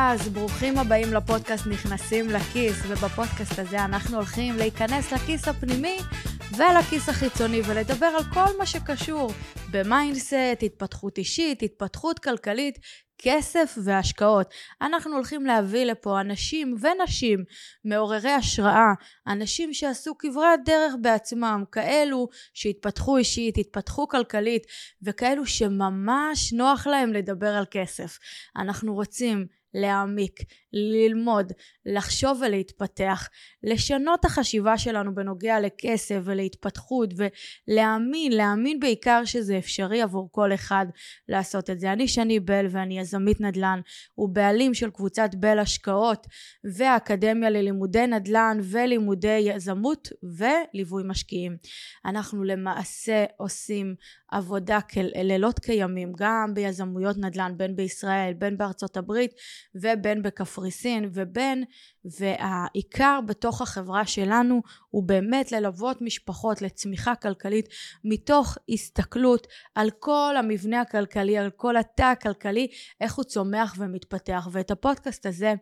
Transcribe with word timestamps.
אז 0.00 0.28
ברוכים 0.28 0.78
הבאים 0.78 1.12
לפודקאסט 1.12 1.66
נכנסים 1.66 2.30
לכיס, 2.30 2.76
ובפודקאסט 2.88 3.58
הזה 3.58 3.84
אנחנו 3.84 4.16
הולכים 4.16 4.56
להיכנס 4.56 5.12
לכיס 5.12 5.48
הפנימי 5.48 5.98
ולכיס 6.56 7.08
החיצוני 7.08 7.60
ולדבר 7.66 8.06
על 8.06 8.24
כל 8.34 8.58
מה 8.58 8.66
שקשור 8.66 9.30
ב 9.70 9.80
mindset, 9.80 10.62
התפתחות 10.62 11.18
אישית, 11.18 11.62
התפתחות 11.62 12.18
כלכלית, 12.18 12.78
כסף 13.22 13.78
והשקעות. 13.84 14.50
אנחנו 14.82 15.14
הולכים 15.14 15.46
להביא 15.46 15.84
לפה 15.84 16.20
אנשים 16.20 16.76
ונשים 16.80 17.44
מעוררי 17.84 18.30
השראה, 18.30 18.92
אנשים 19.26 19.74
שעשו 19.74 20.18
כברת 20.18 20.60
דרך 20.64 20.94
בעצמם, 21.00 21.64
כאלו 21.72 22.28
שהתפתחו 22.54 23.16
אישית, 23.16 23.58
התפתחו 23.58 24.08
כלכלית, 24.08 24.62
וכאלו 25.02 25.46
שממש 25.46 26.52
נוח 26.52 26.86
להם 26.86 27.12
לדבר 27.12 27.54
על 27.54 27.64
כסף. 27.70 28.18
אנחנו 28.56 28.94
רוצים 28.94 29.57
להעמיק, 29.74 30.40
ללמוד, 30.72 31.52
לחשוב 31.86 32.42
ולהתפתח, 32.46 33.28
לשנות 33.62 34.24
החשיבה 34.24 34.78
שלנו 34.78 35.14
בנוגע 35.14 35.60
לכסף 35.60 36.20
ולהתפתחות 36.24 37.10
ולהאמין, 37.16 38.32
להאמין 38.32 38.80
בעיקר 38.80 39.24
שזה 39.24 39.58
אפשרי 39.58 40.02
עבור 40.02 40.28
כל 40.32 40.54
אחד 40.54 40.86
לעשות 41.28 41.70
את 41.70 41.80
זה. 41.80 41.92
אני 41.92 42.08
שני 42.08 42.40
בל 42.40 42.66
ואני 42.70 42.98
יזמית 42.98 43.40
נדל"ן 43.40 43.80
ובעלים 44.18 44.74
של 44.74 44.90
קבוצת 44.90 45.30
בל 45.34 45.58
השקעות 45.58 46.26
והאקדמיה 46.76 47.50
ללימודי 47.50 48.06
נדל"ן 48.06 48.58
ולימודי 48.62 49.38
יזמות 49.38 50.08
וליווי 50.22 51.02
משקיעים. 51.06 51.56
אנחנו 52.04 52.44
למעשה 52.44 53.24
עושים 53.36 53.94
עבודה 54.30 54.78
לילות 54.96 55.58
כימים 55.58 56.12
גם 56.18 56.54
ביזמויות 56.54 57.16
נדל"ן 57.16 57.52
בין 57.56 57.76
בישראל 57.76 58.32
בין 58.34 58.58
בארצות 58.58 58.96
הברית 58.96 59.32
ובין 59.74 60.22
בקפריסין 60.22 61.10
ובין 61.12 61.64
והעיקר 62.18 63.20
בתוך 63.26 63.62
החברה 63.62 64.06
שלנו 64.06 64.62
הוא 64.90 65.02
באמת 65.02 65.52
ללוות 65.52 66.02
משפחות 66.02 66.62
לצמיחה 66.62 67.14
כלכלית 67.14 67.68
מתוך 68.04 68.58
הסתכלות 68.68 69.46
על 69.74 69.90
כל 69.98 70.34
המבנה 70.38 70.80
הכלכלי, 70.80 71.38
על 71.38 71.50
כל 71.50 71.76
התא 71.76 72.02
הכלכלי, 72.02 72.68
איך 73.00 73.14
הוא 73.14 73.24
צומח 73.24 73.74
ומתפתח. 73.78 74.48
ואת 74.52 74.70
הפודקאסט 74.70 75.26
הזה 75.26 75.54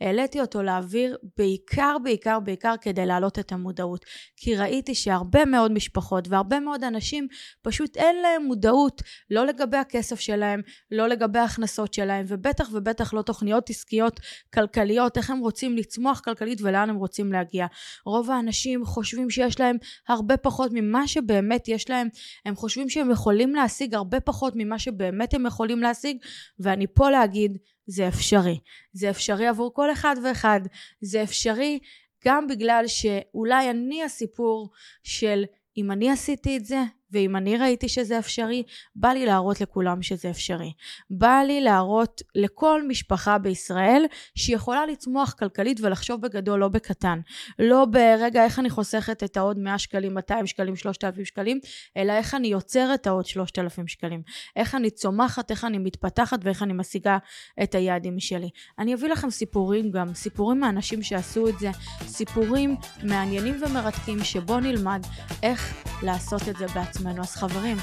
העליתי 0.00 0.40
אותו 0.40 0.62
להעביר 0.62 1.16
בעיקר 1.36 1.96
בעיקר 2.02 2.40
בעיקר 2.40 2.74
כדי 2.80 3.06
להעלות 3.06 3.38
את 3.38 3.52
המודעות. 3.52 4.04
כי 4.36 4.56
ראיתי 4.56 4.94
שהרבה 4.94 5.44
מאוד 5.44 5.72
משפחות 5.72 6.28
והרבה 6.28 6.60
מאוד 6.60 6.84
אנשים 6.84 7.28
פשוט 7.62 7.96
אין 7.96 8.16
להם 8.22 8.44
מודעות 8.44 9.02
לא 9.30 9.46
לגבי 9.46 9.76
הכסף 9.76 10.20
שלהם, 10.20 10.60
לא 10.90 11.08
לגבי 11.08 11.38
ההכנסות 11.38 11.94
שלהם, 11.94 12.24
ובטח 12.28 12.68
ובטח 12.72 13.14
לא 13.14 13.22
תוכניות 13.42 13.70
עסקיות 13.70 14.20
כלכליות, 14.54 15.16
איך 15.16 15.30
הם 15.30 15.38
רוצים 15.38 15.76
לצמוח 15.76 16.20
כלכלית 16.20 16.60
ולאן 16.62 16.90
הם 16.90 16.96
רוצים 16.96 17.32
להגיע. 17.32 17.66
רוב 18.06 18.30
האנשים 18.30 18.84
חושבים 18.84 19.30
שיש 19.30 19.60
להם 19.60 19.76
הרבה 20.08 20.36
פחות 20.36 20.70
ממה 20.74 21.08
שבאמת 21.08 21.68
יש 21.68 21.90
להם, 21.90 22.08
הם 22.44 22.56
חושבים 22.56 22.88
שהם 22.88 23.10
יכולים 23.10 23.54
להשיג 23.54 23.94
הרבה 23.94 24.20
פחות 24.20 24.52
ממה 24.56 24.78
שבאמת 24.78 25.34
הם 25.34 25.46
יכולים 25.46 25.78
להשיג, 25.78 26.16
ואני 26.58 26.86
פה 26.94 27.10
להגיד, 27.10 27.58
זה 27.86 28.08
אפשרי. 28.08 28.58
זה 28.92 29.10
אפשרי 29.10 29.46
עבור 29.46 29.74
כל 29.74 29.92
אחד 29.92 30.16
ואחד. 30.24 30.60
זה 31.00 31.22
אפשרי 31.22 31.78
גם 32.24 32.46
בגלל 32.46 32.84
שאולי 32.86 33.70
אני 33.70 34.04
הסיפור 34.04 34.70
של 35.02 35.44
אם 35.76 35.90
אני 35.90 36.10
עשיתי 36.10 36.56
את 36.56 36.64
זה, 36.64 36.82
ואם 37.12 37.36
אני 37.36 37.56
ראיתי 37.56 37.88
שזה 37.88 38.18
אפשרי, 38.18 38.62
בא 38.94 39.08
לי 39.08 39.26
להראות 39.26 39.60
לכולם 39.60 40.02
שזה 40.02 40.30
אפשרי. 40.30 40.72
בא 41.10 41.42
לי 41.46 41.60
להראות 41.60 42.22
לכל 42.34 42.88
משפחה 42.88 43.38
בישראל 43.38 44.04
שהיא 44.34 44.56
יכולה 44.56 44.86
לצמוח 44.86 45.32
כלכלית 45.38 45.80
ולחשוב 45.80 46.20
בגדול, 46.20 46.60
לא 46.60 46.68
בקטן. 46.68 47.20
לא 47.58 47.84
ברגע 47.84 48.44
איך 48.44 48.58
אני 48.58 48.70
חוסכת 48.70 49.24
את 49.24 49.36
העוד 49.36 49.58
100 49.58 49.78
שקלים, 49.78 50.14
200 50.14 50.46
שקלים, 50.46 50.76
3,000 50.76 51.24
שקלים, 51.24 51.60
אלא 51.96 52.12
איך 52.12 52.34
אני 52.34 52.48
יוצרת 52.48 53.06
העוד 53.06 53.26
3,000 53.26 53.88
שקלים. 53.88 54.22
איך 54.56 54.74
אני 54.74 54.90
צומחת, 54.90 55.50
איך 55.50 55.64
אני 55.64 55.78
מתפתחת 55.78 56.38
ואיך 56.44 56.62
אני 56.62 56.72
משיגה 56.72 57.18
את 57.62 57.74
היעדים 57.74 58.20
שלי. 58.20 58.50
אני 58.78 58.94
אביא 58.94 59.08
לכם 59.08 59.30
סיפורים 59.30 59.90
גם, 59.90 60.14
סיפורים 60.14 60.60
מאנשים 60.60 61.02
שעשו 61.02 61.48
את 61.48 61.58
זה, 61.58 61.70
סיפורים 62.06 62.76
מעניינים 63.02 63.54
ומרתקים 63.62 64.24
שבו 64.24 64.60
נלמד 64.60 65.00
איך 65.42 65.91
לעשות 66.02 66.48
את 66.48 66.56
זה 66.56 66.66
בעצמם. 66.66 67.02
עצמנו. 67.02 67.22
אז 67.22 67.34
חברים, 67.36 67.76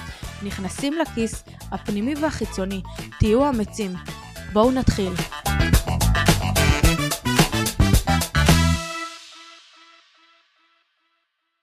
נכנסים 0.43 0.93
לכיס 0.93 1.43
הפנימי 1.71 2.13
והחיצוני, 2.21 2.81
תהיו 3.19 3.49
אמיצים. 3.49 3.93
בואו 4.53 4.71
נתחיל. 4.71 5.13